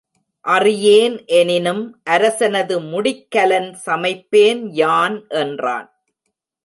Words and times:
அறியேன் 0.45 1.17
எனினும் 1.25 1.83
அரசனது 2.09 2.75
முடிக்கலன் 2.91 3.69
சமைப்பேன் 3.85 4.63
யான் 4.71 5.17
என்றான். 5.29 5.89